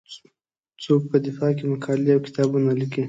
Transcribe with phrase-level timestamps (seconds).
[0.83, 2.99] څوک په دفاع کې مقالې او کتابونه لیکي.